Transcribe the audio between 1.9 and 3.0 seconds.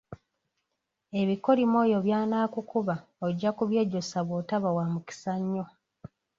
by'anaakukuba